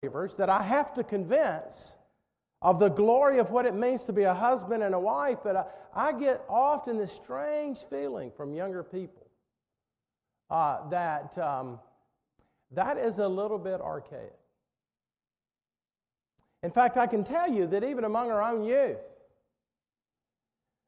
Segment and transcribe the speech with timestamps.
[0.00, 1.96] believers that I have to convince
[2.60, 5.56] of the glory of what it means to be a husband and a wife, but
[5.56, 9.26] I, I get often this strange feeling from younger people
[10.50, 11.78] uh, that um,
[12.72, 14.34] that is a little bit archaic.
[16.62, 18.98] In fact, I can tell you that even among our own youth,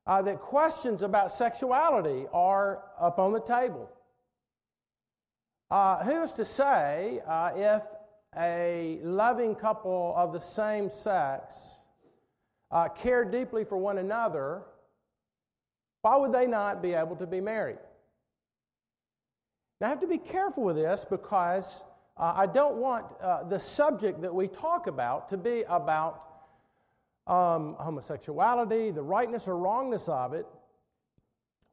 [0.06, 3.88] uh, that questions about sexuality are up on the table.
[5.70, 7.82] Uh, who is to say uh, if
[8.38, 11.54] a loving couple of the same sex
[12.70, 14.62] uh, care deeply for one another,
[16.02, 17.78] why would they not be able to be married?
[19.80, 21.82] Now, I have to be careful with this because
[22.16, 26.22] uh, I don't want uh, the subject that we talk about to be about
[27.26, 30.46] um, homosexuality, the rightness or wrongness of it.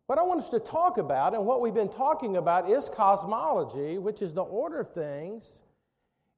[0.08, 3.98] What I want us to talk about, and what we've been talking about, is cosmology,
[3.98, 5.62] which is the order of things.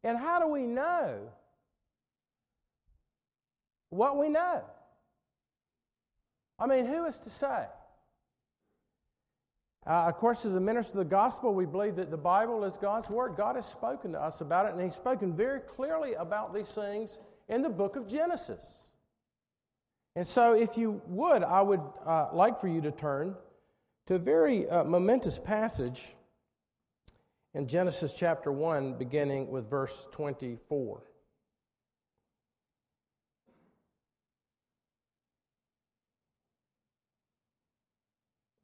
[0.04, 1.20] And how do we know
[3.90, 4.62] what we know?
[6.58, 7.66] I mean, who is to say?
[9.88, 12.76] Uh, of course, as a minister of the gospel, we believe that the Bible is
[12.78, 13.36] God's word.
[13.36, 17.20] God has spoken to us about it, and He's spoken very clearly about these things
[17.48, 18.66] in the book of Genesis.
[20.16, 23.36] And so, if you would, I would uh, like for you to turn
[24.08, 26.16] to a very uh, momentous passage
[27.54, 31.02] in Genesis chapter 1, beginning with verse 24.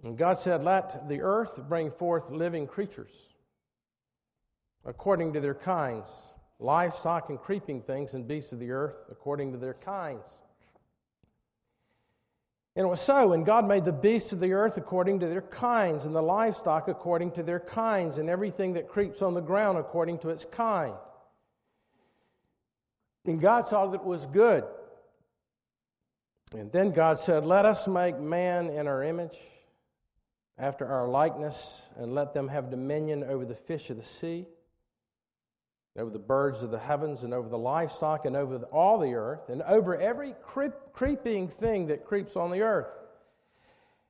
[0.03, 3.13] And God said, Let the earth bring forth living creatures
[4.86, 6.09] according to their kinds,
[6.59, 10.28] livestock and creeping things and beasts of the earth according to their kinds.
[12.76, 15.42] And it was so, and God made the beasts of the earth according to their
[15.42, 19.78] kinds, and the livestock according to their kinds, and everything that creeps on the ground
[19.78, 20.94] according to its kind.
[23.26, 24.66] And God saw that it was good.
[26.53, 29.38] And then God said, Let us make man in our image
[30.58, 34.47] after our likeness, and let them have dominion over the fish of the sea,
[35.97, 39.50] over the birds of the heavens, and over the livestock, and over all the earth,
[39.50, 42.88] and over every creep, creeping thing that creeps on the earth.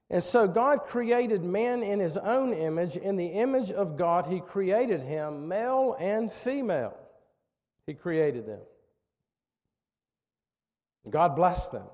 [0.09, 2.95] And so God created man in his own image.
[2.95, 6.95] In the image of God, he created him, male and female.
[7.87, 8.61] He created them.
[11.09, 11.85] God blessed them.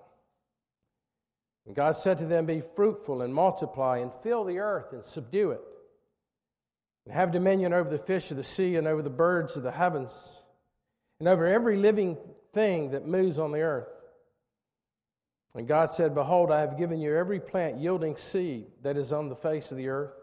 [1.66, 5.52] And God said to them, Be fruitful and multiply and fill the earth and subdue
[5.52, 5.62] it,
[7.06, 9.72] and have dominion over the fish of the sea and over the birds of the
[9.72, 10.42] heavens,
[11.20, 12.18] and over every living
[12.54, 13.90] thing that moves on the earth.
[15.54, 19.30] And God said, Behold, I have given you every plant yielding seed that is on
[19.30, 20.14] the face of the earth,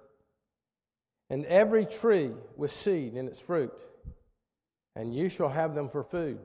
[1.30, 3.72] and every tree with seed in its fruit,
[4.96, 6.38] and you shall have them for food.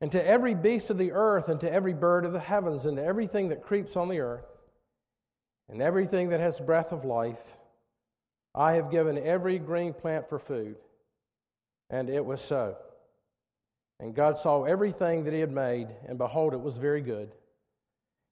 [0.00, 2.96] And to every beast of the earth, and to every bird of the heavens, and
[2.96, 4.44] to everything that creeps on the earth,
[5.68, 7.55] and everything that has breath of life,
[8.56, 10.76] I have given every green plant for food.
[11.90, 12.76] And it was so.
[14.00, 17.32] And God saw everything that He had made, and behold, it was very good.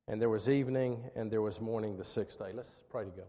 [0.08, 2.50] And there was evening, and there was morning the sixth day.
[2.52, 3.28] Let's pray together.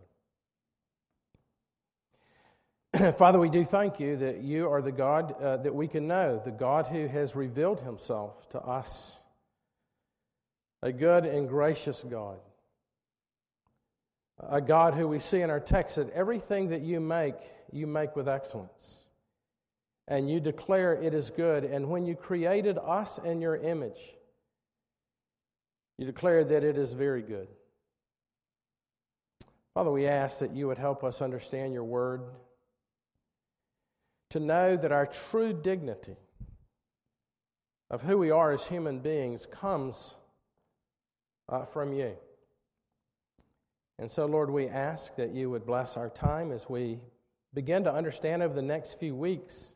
[3.18, 6.42] Father, we do thank you that you are the God uh, that we can know,
[6.44, 9.18] the God who has revealed himself to us,
[10.82, 12.40] a good and gracious God,
[14.40, 17.36] a God who we see in our text that everything that you make,
[17.72, 19.06] you make with excellence.
[20.08, 21.64] And you declare it is good.
[21.64, 24.16] And when you created us in your image,
[25.98, 27.48] you declare that it is very good.
[29.74, 32.22] Father, we ask that you would help us understand your word
[34.30, 36.18] to know that our true dignity
[37.90, 40.16] of who we are as human beings comes
[41.50, 42.16] uh, from you.
[43.98, 47.00] And so, Lord, we ask that you would bless our time as we
[47.54, 49.76] begin to understand over the next few weeks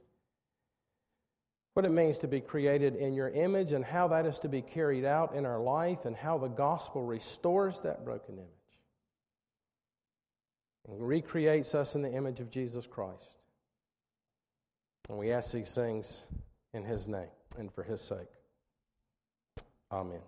[1.74, 4.62] what it means to be created in your image and how that is to be
[4.62, 8.50] carried out in our life and how the gospel restores that broken image
[10.90, 13.38] and recreates us in the image of Jesus Christ.
[15.08, 16.24] And we ask these things
[16.74, 18.28] in His name and for His sake.
[19.92, 20.20] Amen.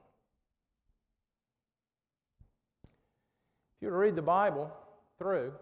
[3.81, 4.71] If you were to read the Bible
[5.17, 5.53] through,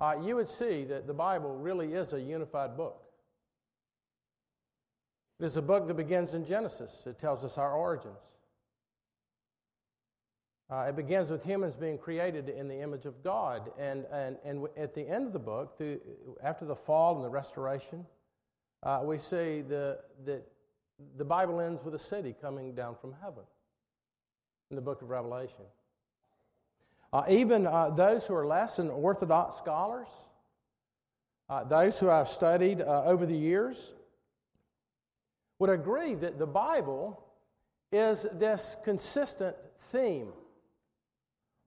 [0.00, 3.02] uh, you would see that the Bible really is a unified book.
[5.38, 8.16] It is a book that begins in Genesis, it tells us our origins.
[10.70, 13.70] Uh, it begins with humans being created in the image of God.
[13.78, 16.00] And, and, and at the end of the book, through,
[16.42, 18.06] after the fall and the restoration
[18.82, 20.46] uh, we see the, that
[21.18, 23.42] the Bible ends with a city coming down from heaven
[24.70, 25.64] in the book of Revelation.
[27.12, 30.08] Uh, even uh, those who are less than Orthodox scholars,
[31.48, 33.94] uh, those who I've studied uh, over the years,
[35.58, 37.22] would agree that the Bible
[37.92, 39.56] is this consistent
[39.92, 40.28] theme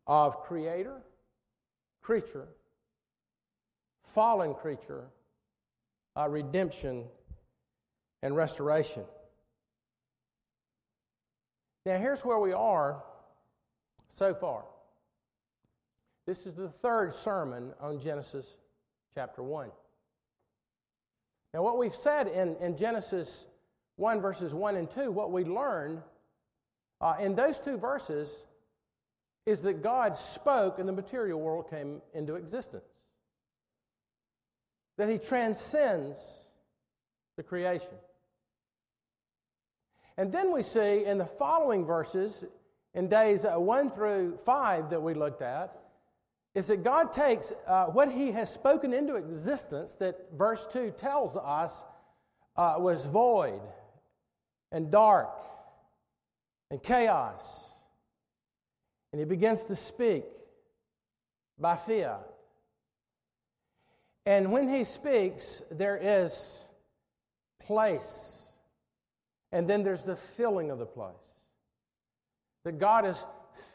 [0.05, 1.01] of creator,
[2.01, 2.47] creature,
[4.03, 5.07] fallen creature,
[6.17, 7.05] uh, redemption,
[8.21, 9.03] and restoration.
[11.85, 13.01] Now, here's where we are
[14.13, 14.65] so far.
[16.29, 18.55] This is the third sermon on Genesis
[19.15, 19.71] chapter 1.
[21.55, 23.47] Now, what we've said in, in Genesis
[23.95, 26.03] 1, verses 1 and 2, what we learned
[27.01, 28.45] uh, in those two verses
[29.47, 32.85] is that God spoke and the material world came into existence.
[34.97, 36.19] That He transcends
[37.37, 37.97] the creation.
[40.15, 42.45] And then we see in the following verses,
[42.93, 45.75] in days uh, 1 through 5 that we looked at,
[46.55, 51.37] is that God takes uh, what He has spoken into existence, that verse 2 tells
[51.37, 51.83] us
[52.55, 53.61] uh, was void
[54.71, 55.29] and dark
[56.71, 57.69] and chaos.
[59.11, 60.25] And he begins to speak
[61.57, 62.27] by fiat.
[64.25, 66.63] And when he speaks, there is
[67.65, 68.51] place.
[69.51, 71.15] And then there's the filling of the place.
[72.65, 73.25] That God is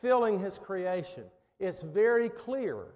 [0.01, 1.25] filling his creation.
[1.61, 2.87] It's very clear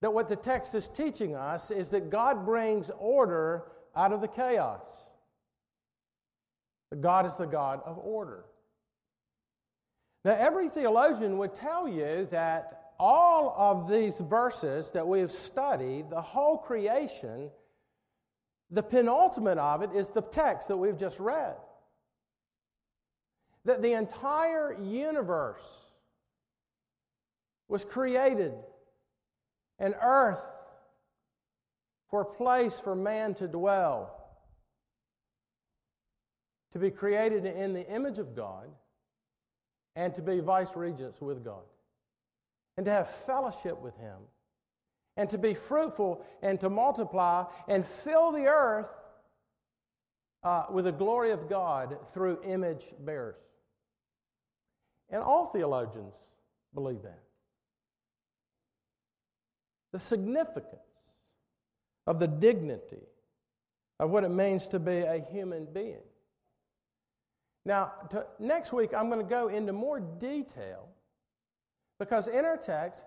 [0.00, 3.64] that what the text is teaching us is that God brings order
[3.94, 4.82] out of the chaos.
[7.00, 8.44] God is the God of order.
[10.24, 16.10] Now, every theologian would tell you that all of these verses that we have studied,
[16.10, 17.50] the whole creation,
[18.70, 21.56] the penultimate of it is the text that we've just read.
[23.64, 25.64] That the entire universe
[27.72, 28.52] was created,
[29.78, 30.42] and earth
[32.10, 34.14] for a place for man to dwell,
[36.74, 38.68] to be created in the image of God
[39.96, 41.64] and to be vice regents with God,
[42.76, 44.18] and to have fellowship with Him,
[45.16, 48.90] and to be fruitful and to multiply and fill the earth
[50.44, 53.40] uh, with the glory of God through image bearers.
[55.08, 56.12] And all theologians
[56.74, 57.22] believe that.
[59.92, 60.80] The significance
[62.06, 63.06] of the dignity
[64.00, 66.02] of what it means to be a human being.
[67.64, 70.88] Now, to, next week, I'm going to go into more detail
[71.98, 73.04] because in our text,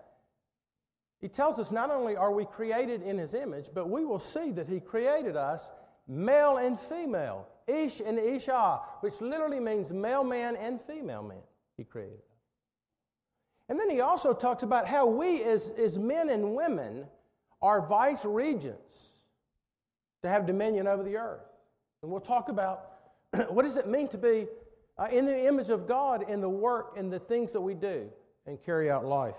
[1.20, 4.52] he tells us not only are we created in his image, but we will see
[4.52, 5.70] that he created us
[6.08, 11.42] male and female, ish and isha, which literally means male man and female man.
[11.76, 12.35] He created us.
[13.68, 17.06] And then he also talks about how we, as, as men and women,
[17.60, 18.96] are vice regents
[20.22, 21.42] to have dominion over the earth.
[22.02, 22.92] And we'll talk about
[23.48, 24.46] what does it mean to be
[24.98, 28.08] uh, in the image of God in the work and the things that we do
[28.46, 29.34] and carry out life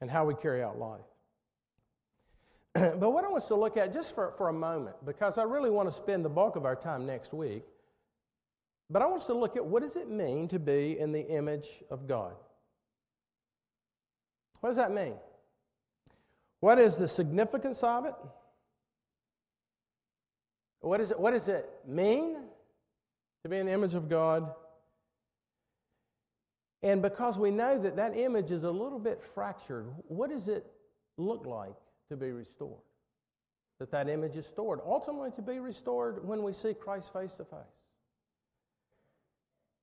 [0.00, 1.00] and how we carry out life?
[2.74, 5.44] but what I want us to look at just for, for a moment, because I
[5.44, 7.64] really want to spend the bulk of our time next week,
[8.90, 11.26] but I want us to look at what does it mean to be in the
[11.26, 12.34] image of God?
[14.60, 15.14] What does that mean?
[16.60, 18.14] What is the significance of it?
[20.80, 22.36] What, is it, what does it mean?
[23.42, 24.52] to be the image of God.
[26.82, 30.66] And because we know that that image is a little bit fractured, what does it
[31.16, 31.76] look like
[32.08, 32.80] to be restored?
[33.78, 37.44] That that image is stored, ultimately to be restored when we see Christ face to
[37.44, 37.60] face.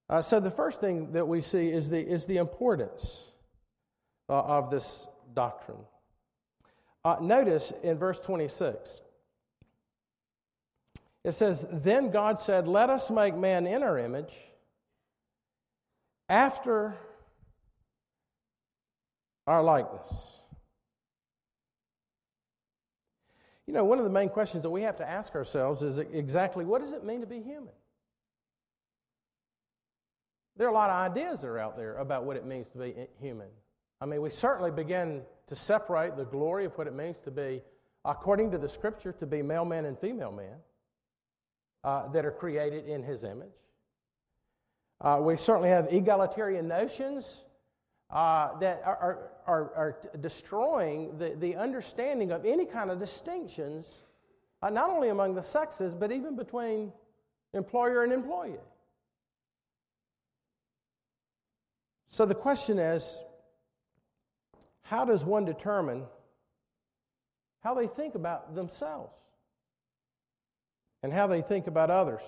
[0.09, 3.31] Uh, so the first thing that we see is the, is the importance
[4.29, 5.77] uh, of this doctrine.
[7.05, 9.01] Uh, notice in verse 26
[11.23, 14.33] it says, Then God said, Let us make man in our image
[16.29, 16.95] after
[19.45, 20.37] our likeness.
[23.65, 26.63] You know, one of the main questions that we have to ask ourselves is exactly
[26.63, 27.73] what does it mean to be human?
[30.55, 32.77] There are a lot of ideas that are out there about what it means to
[32.77, 33.47] be human.
[33.99, 37.61] I mean, we certainly begin to separate the glory of what it means to be,
[38.05, 40.57] according to the scripture, to be male man and female man
[41.83, 43.47] uh, that are created in his image.
[45.01, 47.43] Uh, we certainly have egalitarian notions
[48.09, 54.03] uh, that are, are, are destroying the, the understanding of any kind of distinctions
[54.61, 56.91] uh, not only among the sexes, but even between
[57.53, 58.55] employer and employee.
[62.09, 63.21] So the question is
[64.89, 66.05] how does one determine
[67.61, 69.13] how they think about themselves
[71.03, 72.21] and how they think about others?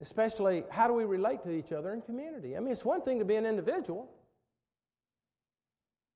[0.00, 2.56] Especially, how do we relate to each other in community?
[2.56, 4.10] I mean, it's one thing to be an individual,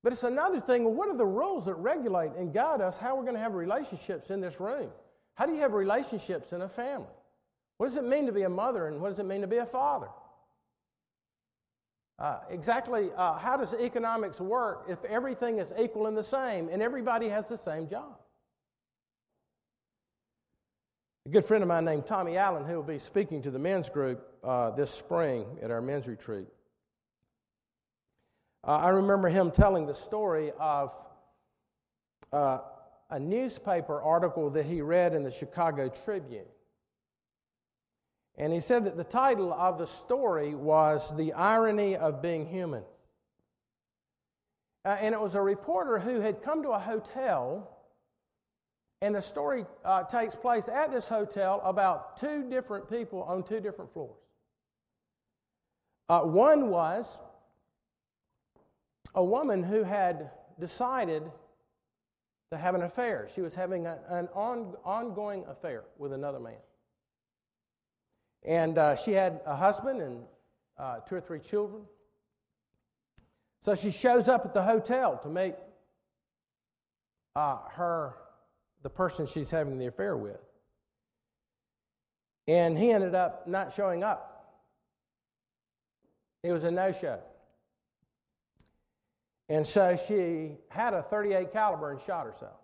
[0.02, 0.96] but it's another thing.
[0.96, 4.30] what are the rules that regulate and guide us how we're going to have relationships
[4.30, 4.90] in this room?
[5.34, 7.06] How do you have relationships in a family?
[7.76, 9.58] What does it mean to be a mother and what does it mean to be
[9.58, 10.08] a father?
[12.18, 16.80] Uh, exactly uh, how does economics work if everything is equal and the same and
[16.80, 18.16] everybody has the same job?
[21.26, 23.88] A good friend of mine named Tommy Allen, who will be speaking to the men's
[23.88, 26.46] group uh, this spring at our men's retreat.
[28.66, 30.92] Uh, I remember him telling the story of
[32.32, 32.58] uh,
[33.10, 36.44] a newspaper article that he read in the Chicago Tribune.
[38.36, 42.82] And he said that the title of the story was The Irony of Being Human.
[44.84, 47.70] Uh, and it was a reporter who had come to a hotel,
[49.00, 53.60] and the story uh, takes place at this hotel about two different people on two
[53.60, 54.18] different floors.
[56.08, 57.20] Uh, one was
[59.14, 61.22] a woman who had decided
[62.50, 63.28] to have an affair.
[63.34, 66.58] She was having a, an on, ongoing affair with another man.
[68.44, 70.22] And uh, she had a husband and
[70.78, 71.82] uh, two or three children.
[73.62, 75.54] So she shows up at the hotel to meet
[77.34, 78.14] uh, her,
[78.82, 80.40] the person she's having the affair with.
[82.46, 84.60] And he ended up not showing up.
[86.42, 87.20] It was a no show.
[89.48, 92.60] And so she had a 38 caliber and shot herself.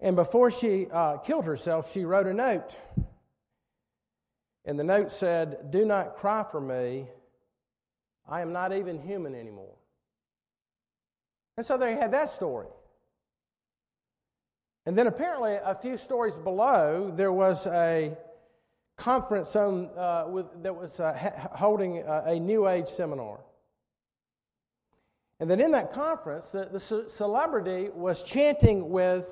[0.00, 2.76] And before she uh, killed herself, she wrote a note
[4.64, 7.06] and the note said, Do not cry for me.
[8.28, 9.74] I am not even human anymore.
[11.56, 12.68] And so they had that story.
[14.86, 18.16] And then apparently, a few stories below, there was a
[18.96, 23.40] conference on, uh, with, that was uh, ha- holding a, a, New Age seminar.
[25.40, 29.24] And then in that conference, the, the ce- celebrity was chanting with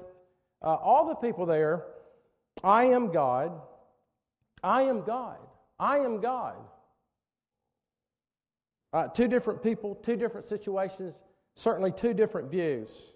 [0.63, 1.85] uh, all the people there
[2.63, 3.61] I am God.
[4.63, 5.39] I am God.
[5.79, 6.57] I am God.
[8.93, 11.15] Uh, two different people, two different situations,
[11.55, 13.13] certainly two different views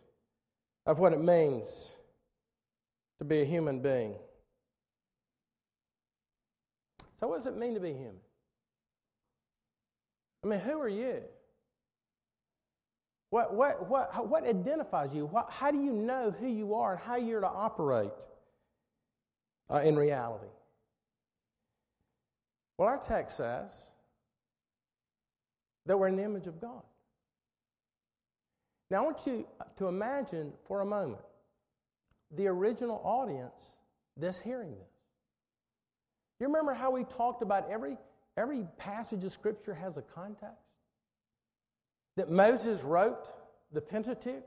[0.87, 1.95] of what it means
[3.19, 4.15] to be a human being.
[7.21, 8.21] So, what does it mean to be human?
[10.45, 11.23] I mean, who are you?
[13.31, 15.27] What, what, what, what identifies you?
[15.27, 18.13] What, how do you know who you are and how you're to operate
[19.71, 20.47] uh, in reality?
[22.79, 23.73] Well, our text says
[25.87, 26.83] that we're in the image of God.
[28.91, 29.47] Now, I want you
[29.79, 31.23] to imagine for a moment
[32.37, 33.61] the original audience
[34.17, 34.89] that's hearing this.
[36.39, 37.97] You remember how we talked about every,
[38.37, 40.55] every passage of Scripture has a context?
[42.17, 43.27] That Moses wrote
[43.73, 44.45] the Pentateuch?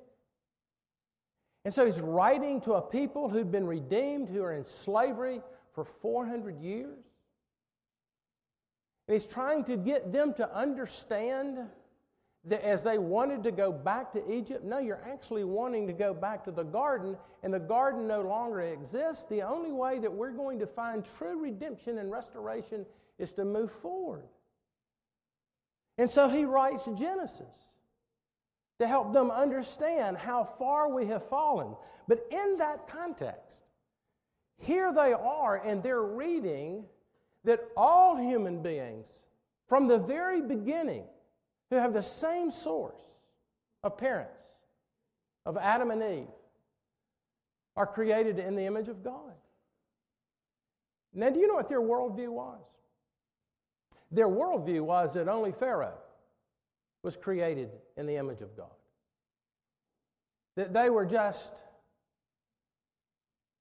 [1.66, 5.42] And so he's writing to a people who've been redeemed, who are in slavery
[5.74, 6.98] for 400 years.
[9.10, 11.58] And he's trying to get them to understand
[12.46, 16.14] that as they wanted to go back to Egypt, no, you're actually wanting to go
[16.14, 19.26] back to the garden, and the garden no longer exists.
[19.28, 22.86] The only way that we're going to find true redemption and restoration
[23.18, 24.26] is to move forward.
[25.98, 27.48] And so he writes Genesis
[28.78, 31.76] to help them understand how far we have fallen.
[32.08, 33.64] But in that context,
[34.60, 36.86] here they are, and they're reading
[37.44, 39.08] that all human beings,
[39.68, 41.04] from the very beginning,
[41.70, 43.02] who have the same source
[43.84, 44.34] of parents,
[45.46, 46.28] of Adam and Eve,
[47.76, 49.34] are created in the image of God.
[51.14, 52.62] Now, do you know what their worldview was?
[54.12, 55.98] Their worldview was that only Pharaoh
[57.04, 58.68] was created in the image of God.
[60.56, 61.54] That they were just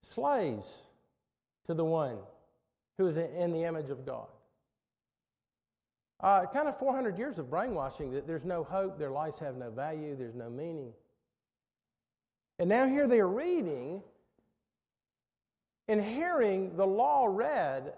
[0.08, 0.68] slaves
[1.66, 2.18] to the one
[2.98, 4.26] who is in the image of God.
[6.20, 9.70] Uh, kind of 400 years of brainwashing that there's no hope, their lives have no
[9.70, 10.92] value, there's no meaning.
[12.58, 14.02] And now here they are reading
[15.86, 17.94] and hearing the law read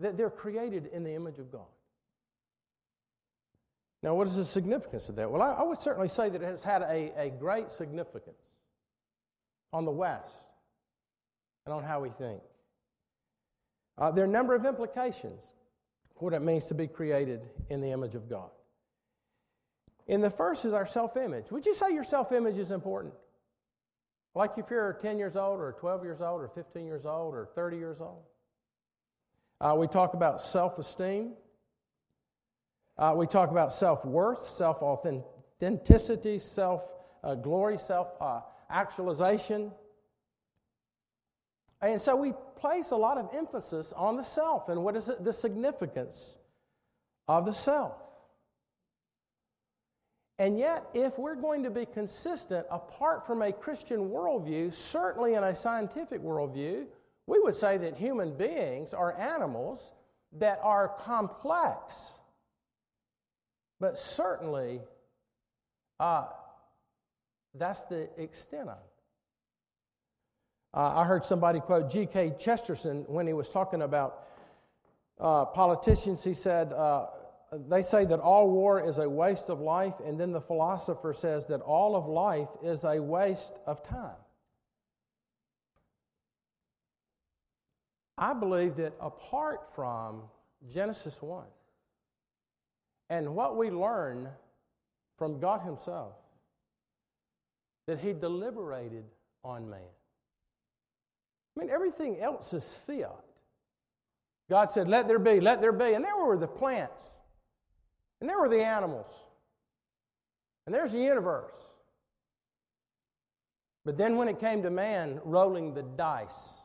[0.00, 1.66] that they're created in the image of God.
[4.02, 5.30] Now, what is the significance of that?
[5.30, 8.36] Well, I, I would certainly say that it has had a, a great significance
[9.72, 10.36] on the West
[11.66, 12.40] and on how we think.
[13.98, 15.52] Uh, there are a number of implications
[16.16, 18.50] for what it means to be created in the image of God.
[20.08, 21.50] And the first is our self image.
[21.50, 23.14] Would you say your self image is important?
[24.34, 27.48] Like if you're 10 years old, or 12 years old, or 15 years old, or
[27.54, 28.22] 30 years old?
[29.60, 31.32] Uh, we talk about self esteem.
[32.96, 36.82] Uh, we talk about self worth, self authenticity, self
[37.22, 39.70] uh, glory, self uh, actualization.
[41.82, 45.32] And so we place a lot of emphasis on the self and what is the
[45.32, 46.36] significance
[47.26, 47.94] of the self.
[50.38, 55.44] And yet, if we're going to be consistent apart from a Christian worldview, certainly in
[55.44, 56.86] a scientific worldview,
[57.26, 59.92] we would say that human beings are animals
[60.38, 62.08] that are complex,
[63.78, 64.80] but certainly
[65.98, 66.26] uh,
[67.54, 68.99] that's the extent of it.
[70.72, 72.34] Uh, I heard somebody quote G.K.
[72.38, 74.26] Chesterton when he was talking about
[75.18, 76.22] uh, politicians.
[76.22, 77.06] He said, uh,
[77.68, 81.46] they say that all war is a waste of life, and then the philosopher says
[81.48, 84.16] that all of life is a waste of time.
[88.16, 90.22] I believe that apart from
[90.72, 91.44] Genesis 1
[93.08, 94.28] and what we learn
[95.16, 96.12] from God Himself,
[97.86, 99.04] that He deliberated
[99.42, 99.80] on man.
[101.60, 103.24] Mean, everything else is fiat.
[104.48, 105.92] God said, Let there be, let there be.
[105.92, 107.02] And there were the plants
[108.20, 109.08] and there were the animals.
[110.66, 111.54] And there's the universe.
[113.84, 116.58] But then when it came to man rolling the dice,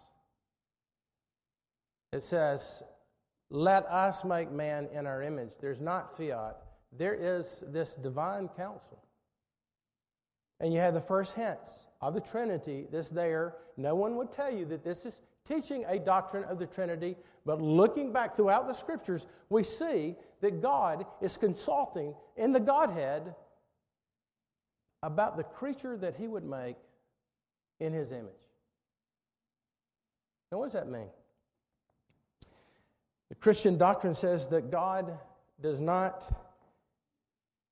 [2.11, 2.83] it says,
[3.49, 5.51] Let us make man in our image.
[5.61, 6.57] There's not fiat,
[6.91, 9.01] there is this divine counsel.
[10.59, 11.71] And you have the first hints
[12.01, 13.55] of the Trinity that's there.
[13.77, 17.61] No one would tell you that this is teaching a doctrine of the Trinity, but
[17.61, 23.35] looking back throughout the scriptures, we see that God is consulting in the Godhead
[25.03, 26.77] about the creature that He would make
[27.79, 28.31] in His image.
[30.51, 31.09] Now, what does that mean?
[33.29, 35.17] The Christian doctrine says that God
[35.61, 36.31] does not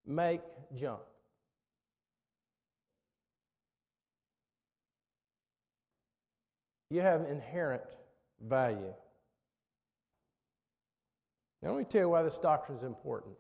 [0.06, 0.42] make
[0.76, 1.02] junk.
[6.94, 7.82] You have inherent
[8.40, 8.94] value.
[11.64, 13.34] Now, let me tell you why this doctrine is important.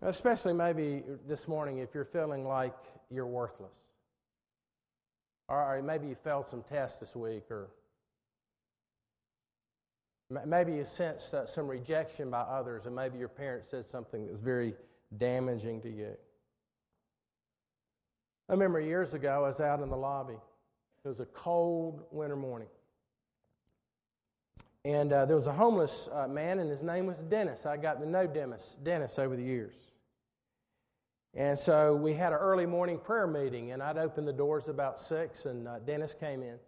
[0.00, 2.74] Especially maybe this morning if you're feeling like
[3.08, 3.70] you're worthless.
[5.46, 7.70] Or maybe you failed some tests this week, or
[10.44, 14.32] maybe you sensed uh, some rejection by others, and maybe your parents said something that
[14.32, 14.74] was very
[15.18, 16.16] damaging to you.
[18.48, 20.38] I remember years ago, I was out in the lobby
[21.04, 22.68] it was a cold winter morning.
[24.84, 27.66] And uh, there was a homeless uh, man, and his name was Dennis.
[27.66, 29.74] I got to know Dennis, Dennis over the years.
[31.34, 34.98] And so we had an early morning prayer meeting, and I'd open the doors about
[34.98, 36.58] six, and uh, Dennis came in.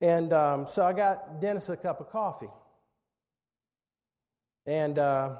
[0.00, 2.50] And um, so I got Dennis a cup of coffee.
[4.66, 5.36] And uh,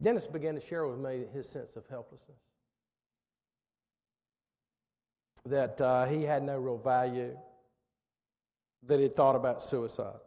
[0.00, 2.38] Dennis began to share with me his sense of helplessness
[5.46, 7.36] that uh, he had no real value,
[8.86, 10.20] that he thought about suicide.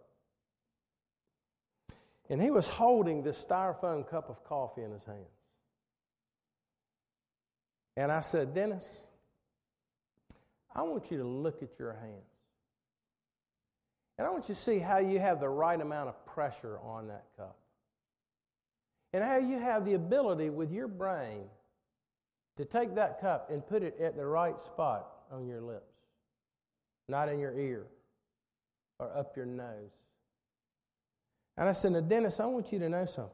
[2.30, 5.20] And he was holding this styrofoam cup of coffee in his hands.
[7.98, 9.04] And I said, Dennis,
[10.76, 12.26] I want you to look at your hands.
[14.18, 17.08] And I want you to see how you have the right amount of pressure on
[17.08, 17.58] that cup.
[19.14, 21.46] And how you have the ability with your brain
[22.58, 25.94] to take that cup and put it at the right spot on your lips,
[27.08, 27.86] not in your ear
[29.00, 29.92] or up your nose.
[31.58, 33.32] And I said, Now, Dennis, I want you to know something.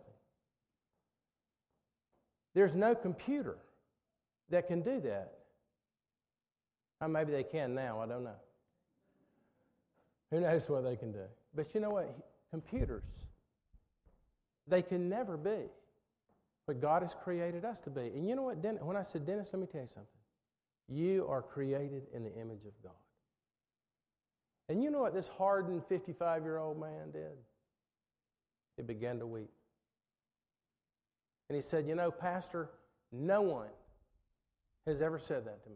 [2.54, 3.58] There's no computer
[4.50, 5.34] that can do that.
[7.00, 8.36] Or maybe they can now, I don't know.
[10.32, 11.24] Who knows what they can do?
[11.56, 12.16] But you know what?
[12.52, 13.04] Computers,
[14.68, 15.68] they can never be
[16.66, 18.02] what God has created us to be.
[18.02, 20.08] And you know what, Dennis, when I said, Dennis, let me tell you something.
[20.88, 22.92] You are created in the image of God.
[24.70, 27.38] And you know what this hardened 55 year old man did?
[28.78, 29.52] He began to weep.
[31.50, 32.70] And he said, You know, Pastor,
[33.12, 33.68] no one
[34.88, 35.76] has ever said that to me.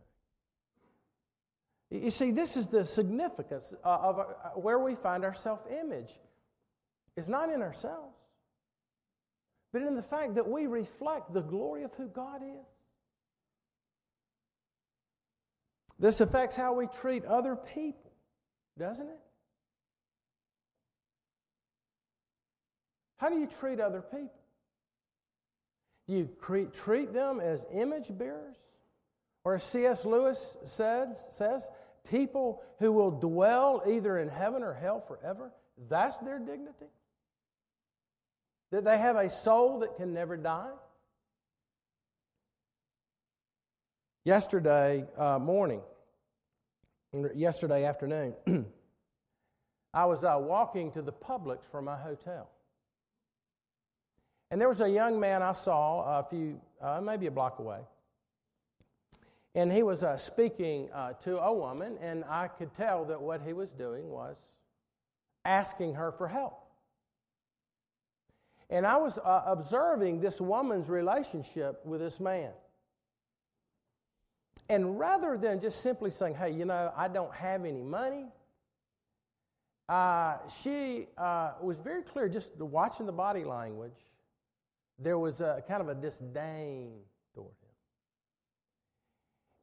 [1.91, 4.23] You see, this is the significance of uh,
[4.55, 6.19] where we find our self image.
[7.15, 8.15] It's not in ourselves,
[9.75, 12.65] but in the fact that we reflect the glory of who God is.
[15.99, 18.13] This affects how we treat other people,
[18.79, 19.19] doesn't it?
[23.17, 24.39] How do you treat other people?
[26.07, 26.29] You
[26.71, 28.55] treat them as image bearers?
[29.43, 30.05] Or as C.S.
[30.05, 31.67] Lewis says, says,
[32.09, 35.51] people who will dwell either in heaven or hell forever,
[35.89, 36.87] that's their dignity?
[38.71, 40.71] That they have a soul that can never die?
[44.23, 45.81] Yesterday uh, morning,
[47.35, 48.33] yesterday afternoon,
[49.93, 52.49] I was uh, walking to the Publix from my hotel.
[54.51, 57.79] And there was a young man I saw a few, uh, maybe a block away.
[59.53, 63.41] And he was uh, speaking uh, to a woman, and I could tell that what
[63.41, 64.37] he was doing was
[65.45, 66.64] asking her for help.
[68.69, 72.51] And I was uh, observing this woman's relationship with this man.
[74.67, 78.25] And rather than just simply saying, hey, you know, I don't have any money,
[79.87, 83.99] uh, she uh, was very clear, just watching the body language,
[84.97, 86.93] there was a kind of a disdain
[87.35, 87.69] toward him.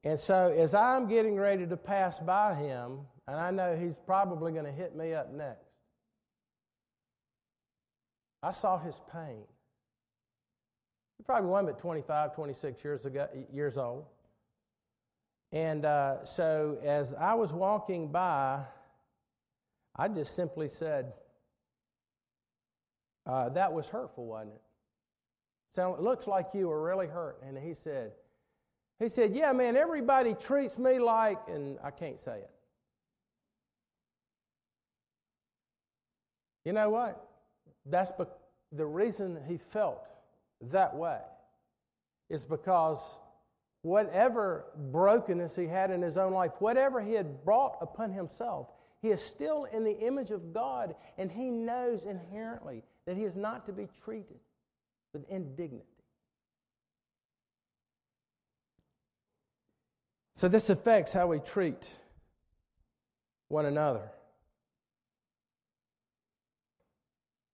[0.04, 4.52] And so, as I'm getting ready to pass by him, and I know he's probably
[4.52, 5.61] going to hit me up next,
[8.42, 9.44] I saw his pain.
[11.18, 14.06] He probably wasn't but 25, 26 years, ago, years old.
[15.52, 18.60] And uh, so, as I was walking by,
[19.94, 21.12] I just simply said,
[23.26, 24.62] uh, That was hurtful, wasn't it?
[25.76, 27.40] Sound, it looks like you were really hurt.
[27.46, 28.12] And he said,
[28.98, 32.50] he said, Yeah, man, everybody treats me like, and I can't say it.
[36.64, 37.31] You know what?
[37.86, 38.24] That's be-
[38.72, 40.06] the reason he felt
[40.70, 41.20] that way
[42.30, 42.98] is because
[43.82, 48.68] whatever brokenness he had in his own life, whatever he had brought upon himself,
[49.02, 53.34] he is still in the image of God, and he knows inherently that he is
[53.34, 54.38] not to be treated
[55.12, 55.84] with indignity.
[60.36, 61.88] So, this affects how we treat
[63.48, 64.10] one another.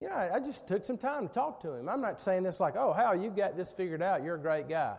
[0.01, 1.89] You know, I just took some time to talk to him.
[1.89, 4.23] I'm not saying this like, oh, Hal, you got this figured out.
[4.23, 4.95] You're a great guy.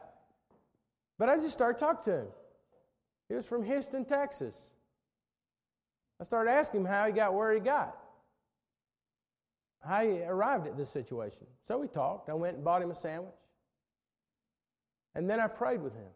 [1.17, 2.27] But I just started talking to him.
[3.29, 4.55] He was from Houston, Texas.
[6.19, 7.95] I started asking him how he got where he got
[9.81, 11.47] how he arrived at this situation.
[11.67, 12.29] So we talked.
[12.29, 13.33] I went and bought him a sandwich.
[15.15, 16.11] And then I prayed with him.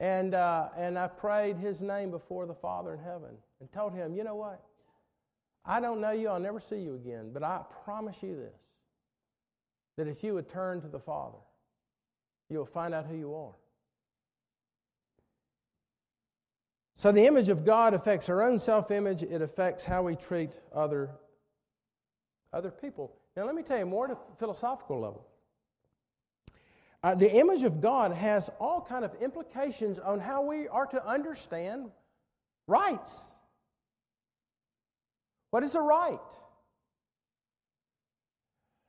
[0.00, 4.14] And, uh, and I prayed his name before the Father in heaven and told him,
[4.14, 4.60] you know what?
[5.64, 8.58] I don't know you, I'll never see you again, but I promise you this
[9.98, 11.36] that if you would turn to the Father,
[12.48, 13.52] you'll find out who you are.
[16.94, 20.50] So the image of God affects our own self image, it affects how we treat
[20.74, 21.10] other
[22.52, 23.12] other people.
[23.36, 25.26] Now, let me tell you more at a philosophical level.
[27.02, 31.04] Uh, the image of God has all kind of implications on how we are to
[31.04, 31.90] understand
[32.68, 33.32] rights.
[35.52, 36.18] What is a right?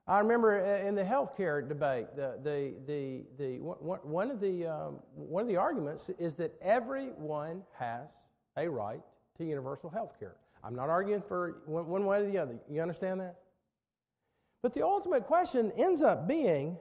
[0.08, 5.42] I remember in the healthcare debate, the, the, the, the, one, of the, um, one
[5.42, 8.12] of the arguments is that everyone has
[8.56, 9.02] a right
[9.38, 10.36] to universal health care.
[10.64, 12.56] I'm not arguing for one, one way or the other.
[12.72, 13.40] You understand that?
[14.62, 16.78] But the ultimate question ends up being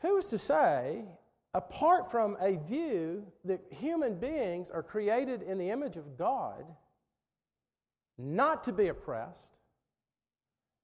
[0.00, 1.04] who is to say,
[1.54, 6.64] apart from a view that human beings are created in the image of God,
[8.22, 9.56] not to be oppressed,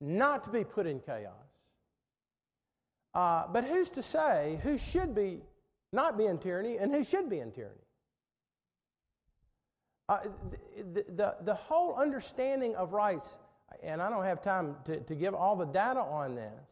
[0.01, 1.33] not to be put in chaos,
[3.15, 5.41] uh, but who's to say who should be
[5.93, 7.75] not be in tyranny and who should be in tyranny?
[10.09, 10.21] Uh,
[10.93, 13.39] the, the, the whole understanding of rights
[13.83, 16.65] and I don't have time to, to give all the data on this,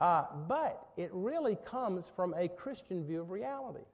[0.00, 3.84] uh, but it really comes from a Christian view of reality.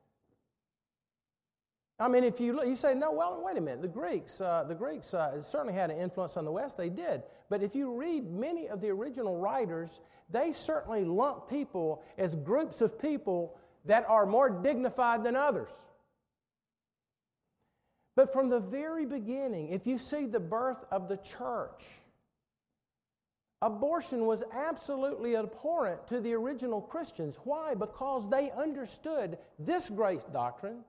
[1.98, 3.82] I mean, if you look, you say, no, well, wait a minute.
[3.82, 6.76] The Greeks, uh, the Greeks uh, certainly had an influence on the West.
[6.76, 7.22] They did.
[7.48, 10.00] But if you read many of the original writers,
[10.30, 15.70] they certainly lump people as groups of people that are more dignified than others.
[18.14, 21.84] But from the very beginning, if you see the birth of the church,
[23.62, 27.38] abortion was absolutely abhorrent to the original Christians.
[27.44, 27.74] Why?
[27.74, 30.84] Because they understood this grace doctrine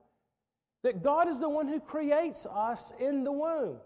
[0.84, 3.78] that God is the one who creates us in the womb,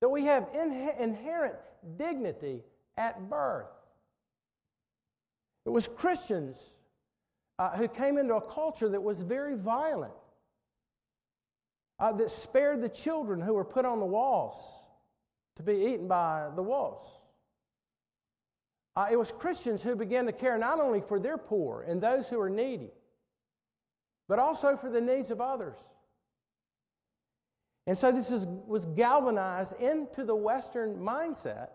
[0.00, 1.56] that we have in- inherent
[1.96, 2.62] dignity
[2.96, 3.66] at birth.
[5.66, 6.56] It was Christians
[7.58, 10.14] uh, who came into a culture that was very violent,
[11.98, 14.56] uh, that spared the children who were put on the walls
[15.56, 17.04] to be eaten by the wolves.
[18.94, 22.28] Uh, it was Christians who began to care not only for their poor and those
[22.28, 22.92] who are needy,
[24.32, 25.76] but also for the needs of others.
[27.86, 31.68] And so this is, was galvanized into the Western mindset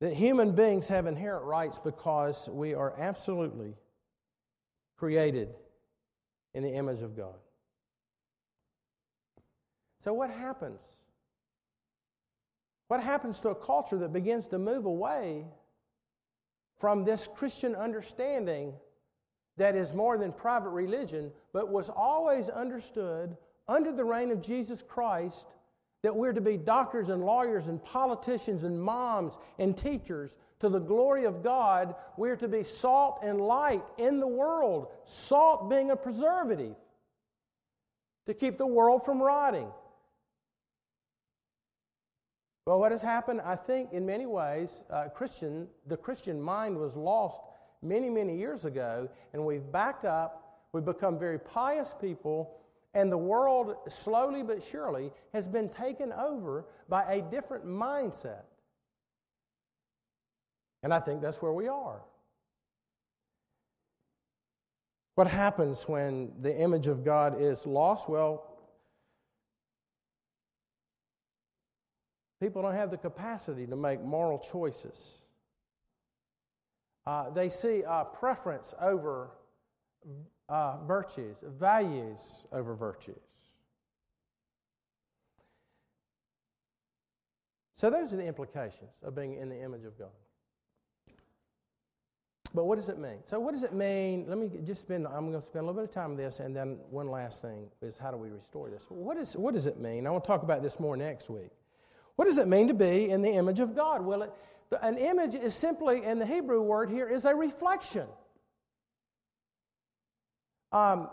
[0.00, 3.74] that human beings have inherent rights because we are absolutely
[4.96, 5.48] created
[6.54, 7.40] in the image of God.
[10.04, 10.80] So, what happens?
[12.86, 15.44] What happens to a culture that begins to move away
[16.78, 18.74] from this Christian understanding
[19.56, 23.36] that is more than private religion, but was always understood
[23.68, 25.46] under the reign of Jesus Christ
[26.02, 30.80] that we're to be doctors and lawyers and politicians and moms and teachers to the
[30.80, 31.94] glory of God.
[32.16, 36.74] We're to be salt and light in the world, salt being a preservative
[38.26, 39.68] to keep the world from rotting.
[42.66, 43.40] Well, what has happened?
[43.40, 47.40] I think in many ways, uh, Christian, the Christian mind was lost
[47.82, 50.60] many, many years ago, and we've backed up.
[50.72, 52.56] We've become very pious people
[52.94, 58.42] and the world, slowly but surely, has been taken over by a different mindset.
[60.82, 62.02] And I think that's where we are.
[65.14, 68.08] What happens when the image of God is lost?
[68.08, 68.46] Well,
[72.40, 75.21] people don't have the capacity to make moral choices.
[77.06, 79.30] Uh, they see a preference over
[80.48, 83.16] uh, virtues, values over virtues.
[87.76, 90.10] So, those are the implications of being in the image of God.
[92.54, 93.18] But what does it mean?
[93.24, 94.26] So, what does it mean?
[94.28, 96.38] Let me just spend, I'm going to spend a little bit of time on this,
[96.38, 98.84] and then one last thing is how do we restore this?
[98.88, 100.06] What, is, what does it mean?
[100.06, 101.50] I want to talk about this more next week.
[102.16, 104.04] What does it mean to be in the image of God?
[104.04, 104.32] Well, it,
[104.80, 108.06] an image is simply, in the Hebrew word here, is a reflection
[110.72, 111.08] um,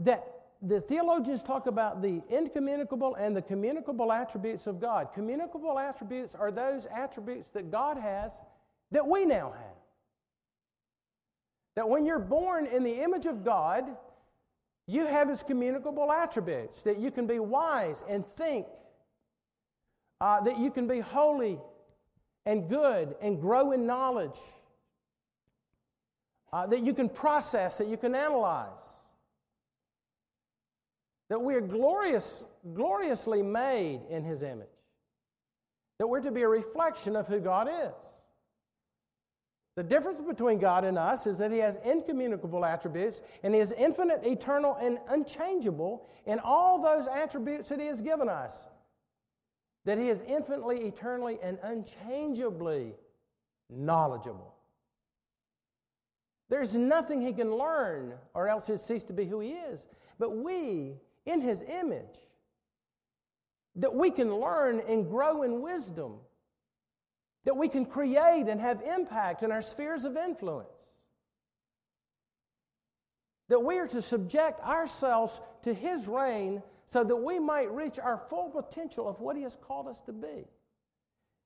[0.00, 0.24] that
[0.62, 5.08] the theologians talk about the incommunicable and the communicable attributes of God.
[5.14, 8.32] Communicable attributes are those attributes that God has
[8.92, 9.76] that we now have.
[11.76, 13.84] That when you're born in the image of God,
[14.86, 18.66] you have His communicable attributes that you can be wise and think,
[20.20, 21.58] uh, that you can be holy
[22.46, 24.38] and good and grow in knowledge,
[26.52, 29.00] uh, that you can process, that you can analyze
[31.30, 32.42] that we are glorious,
[32.74, 34.66] gloriously made in His image,
[35.98, 37.94] that we're to be a reflection of who God is.
[39.76, 43.72] The difference between God and us is that He has incommunicable attributes and He is
[43.72, 48.66] infinite, eternal, and unchangeable in all those attributes that He has given us.
[49.84, 52.94] That He is infinitely, eternally, and unchangeably
[53.68, 54.54] knowledgeable.
[56.48, 59.86] There's nothing He can learn, or else He'd cease to be who He is.
[60.18, 62.18] But we, in His image,
[63.76, 66.16] that we can learn and grow in wisdom,
[67.44, 70.90] that we can create and have impact in our spheres of influence,
[73.48, 78.20] that we are to subject ourselves to His reign so that we might reach our
[78.28, 80.46] full potential of what He has called us to be,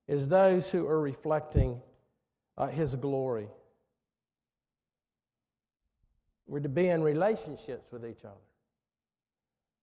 [0.09, 1.80] is those who are reflecting
[2.57, 3.48] uh, His glory.
[6.46, 8.35] We're to be in relationships with each other.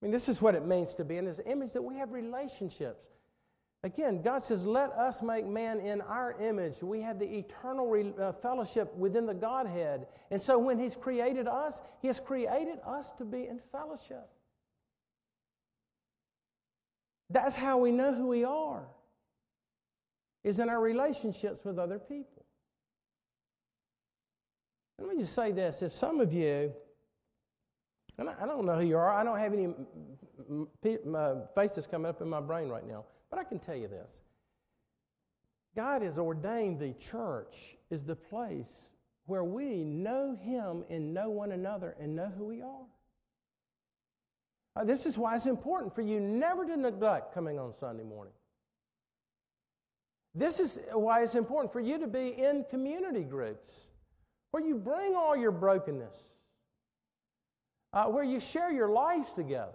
[0.01, 2.11] I mean, this is what it means to be in His image that we have
[2.11, 3.05] relationships.
[3.83, 6.81] Again, God says, Let us make man in our image.
[6.81, 10.07] We have the eternal re- uh, fellowship within the Godhead.
[10.29, 14.27] And so when He's created us, He has created us to be in fellowship.
[17.31, 18.83] That's how we know who we are,
[20.43, 22.45] is in our relationships with other people.
[24.99, 26.73] Let me just say this if some of you
[28.21, 29.09] and I, don't know who you are.
[29.09, 29.73] I don't have any
[31.15, 33.05] uh, faces coming up in my brain right now.
[33.31, 34.21] But I can tell you this
[35.75, 38.89] God has ordained the church is the place
[39.25, 42.85] where we know Him and know one another and know who we are.
[44.75, 48.33] Uh, this is why it's important for you never to neglect coming on Sunday morning.
[50.33, 53.87] This is why it's important for you to be in community groups
[54.51, 56.17] where you bring all your brokenness
[57.93, 59.73] uh, where you share your lives together.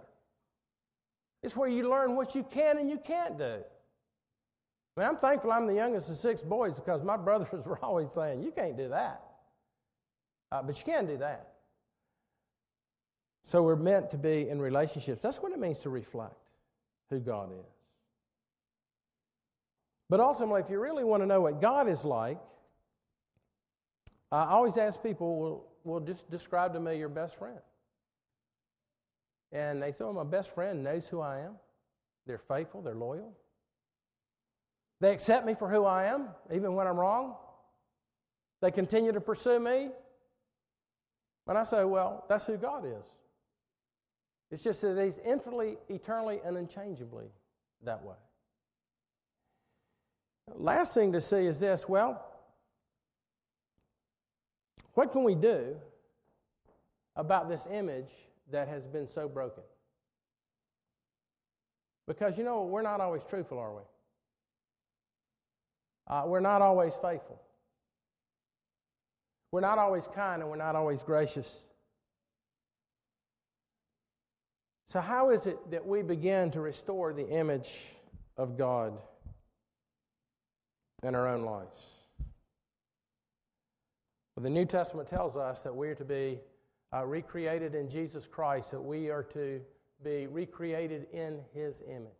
[1.43, 3.59] It's where you learn what you can and you can't do.
[4.95, 8.11] I mean, I'm thankful I'm the youngest of six boys because my brothers were always
[8.11, 9.21] saying, You can't do that.
[10.51, 11.56] Uh, but you can do that.
[13.47, 15.21] So we're meant to be in relationships.
[15.21, 16.35] That's what it means to reflect
[17.09, 17.71] who God is.
[20.09, 22.39] But ultimately, if you really want to know what God is like,
[24.33, 27.57] I always ask people, well, well just describe to me your best friend.
[29.53, 31.53] And they say, well, my best friend knows who I am.
[32.25, 33.31] They're faithful, they're loyal.
[34.99, 37.35] They accept me for who I am, even when I'm wrong.
[38.61, 39.87] They continue to pursue me.
[41.47, 43.09] And I say, well, that's who God is.
[44.51, 47.25] It's just that He's infinitely, eternally, and unchangeably
[47.83, 48.15] that way.
[50.55, 52.25] Last thing to see is this well,
[54.93, 55.75] what can we do
[57.15, 58.09] about this image
[58.51, 59.63] that has been so broken?
[62.07, 63.81] Because, you know, we're not always truthful, are we?
[66.07, 67.41] Uh, we're not always faithful.
[69.51, 71.53] We're not always kind and we're not always gracious.
[74.87, 77.97] So, how is it that we begin to restore the image
[78.37, 78.97] of God
[81.03, 81.87] in our own lives?
[84.35, 86.39] Well, the New Testament tells us that we are to be
[86.93, 89.59] uh, recreated in Jesus Christ, that we are to
[90.03, 92.11] be recreated in His image.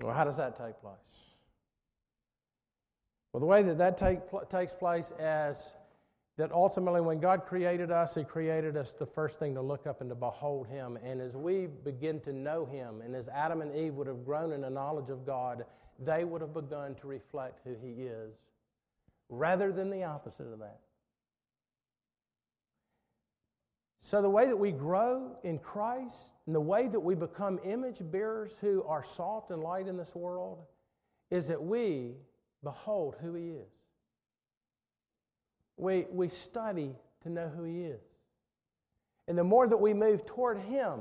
[0.00, 0.94] Well, how does that take place?
[3.32, 5.74] Well, the way that that take, pl- takes place as
[6.36, 10.00] that ultimately when God created us, He created us the first thing to look up
[10.00, 10.98] and to behold Him.
[11.04, 14.52] And as we begin to know Him, and as Adam and Eve would have grown
[14.52, 15.64] in the knowledge of God,
[16.04, 18.34] they would have begun to reflect who He is,
[19.28, 20.80] rather than the opposite of that.
[24.00, 27.98] So, the way that we grow in Christ, and the way that we become image
[28.00, 30.64] bearers who are salt and light in this world,
[31.30, 32.16] is that we
[32.62, 33.73] behold who He is.
[35.76, 38.00] We, we study to know who He is.
[39.26, 41.00] And the more that we move toward Him,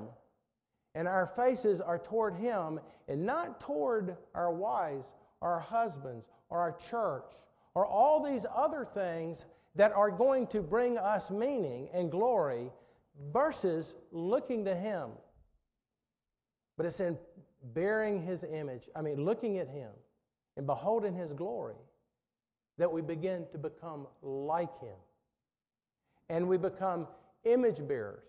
[0.96, 5.08] and our faces are toward Him and not toward our wives,
[5.42, 7.26] our husbands, or our church,
[7.76, 12.72] or all these other things that are going to bring us meaning and glory
[13.32, 15.10] versus looking to Him.
[16.78, 17.18] But it's in
[17.74, 19.90] bearing His image, I mean, looking at Him
[20.56, 21.76] and beholding His glory
[22.78, 24.96] that we begin to become like Him.
[26.30, 27.08] And we become
[27.44, 28.24] image bearers.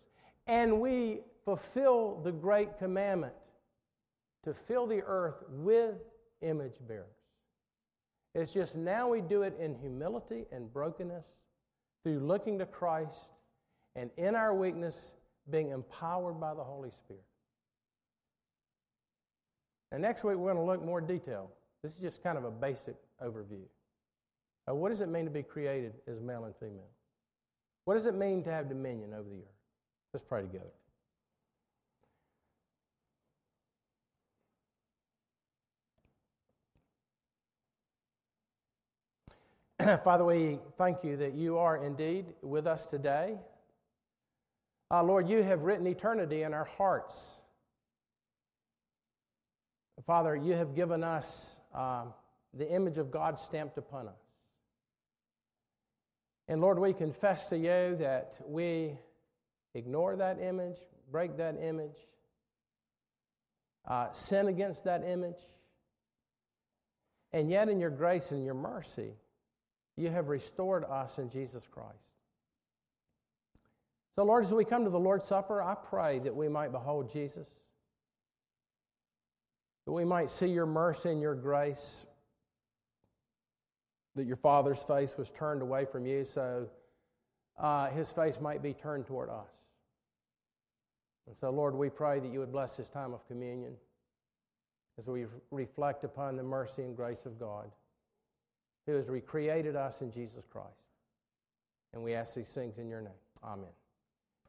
[0.47, 3.35] And we fulfill the great commandment
[4.45, 5.95] to fill the earth with
[6.43, 7.07] image bearers.
[8.35, 11.25] It's just now we do it in humility and brokenness
[12.03, 13.17] through looking to Christ
[13.97, 15.13] and in our weakness
[15.51, 17.23] being empowered by the Holy Spirit.
[19.93, 21.51] And next week we're going to look more detail.
[21.83, 23.63] This is just kind of a basic overview.
[24.69, 26.91] Uh, what does it mean to be created as male and female?
[27.85, 29.61] What does it mean to have dominion over the earth?
[30.13, 30.73] Let's pray together.
[40.05, 43.37] Father, we thank you that you are indeed with us today.
[44.91, 47.35] Uh, Lord, you have written eternity in our hearts.
[50.07, 52.05] Father, you have given us uh,
[52.55, 54.24] the image of God stamped upon us.
[56.49, 58.99] And Lord, we confess to you that we
[59.75, 60.77] ignore that image,
[61.11, 61.97] break that image,
[63.87, 65.39] uh, sin against that image.
[67.33, 69.15] And yet, in your grace and your mercy,
[69.97, 71.99] you have restored us in Jesus Christ.
[74.15, 77.11] So, Lord, as we come to the Lord's Supper, I pray that we might behold
[77.11, 77.49] Jesus,
[79.87, 82.07] that we might see your mercy and your grace
[84.17, 86.69] that your father's face was turned away from you, so
[87.59, 89.51] uh, his face might be turned toward us.
[91.27, 93.75] And so, Lord, we pray that you would bless this time of communion
[94.99, 97.71] as we reflect upon the mercy and grace of God,
[98.87, 100.69] who has recreated us in Jesus Christ.
[101.93, 103.13] And we ask these things in your name.
[103.43, 103.71] Amen.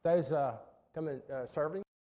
[0.02, 0.54] Those uh,
[0.94, 1.85] coming uh, serving.